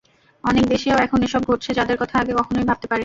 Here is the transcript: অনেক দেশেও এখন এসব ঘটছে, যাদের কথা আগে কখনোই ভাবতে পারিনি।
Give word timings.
অনেক 0.43 0.65
দেশেও 0.67 0.97
এখন 0.97 1.19
এসব 1.23 1.41
ঘটছে, 1.43 1.71
যাদের 1.73 1.97
কথা 1.97 2.15
আগে 2.19 2.33
কখনোই 2.33 2.65
ভাবতে 2.65 2.87
পারিনি। 2.87 2.99